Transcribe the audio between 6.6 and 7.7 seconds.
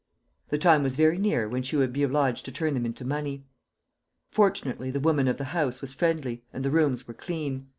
the rooms were clean.